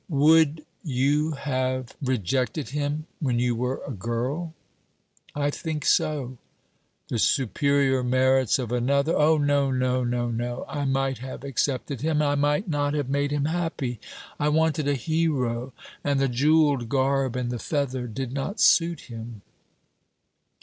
[0.09, 4.55] 'Would, you lave rejected him when you were a girl?'
[5.35, 6.39] 'I think so.'
[7.09, 10.65] 'The superior merits of another...?' 'Oh, no, no, no, no!
[10.67, 13.99] I might have accepted him: and I might not have made him happy.
[14.39, 15.71] I wanted a hero,
[16.03, 19.43] and the jewelled garb and the feather did not suit him.'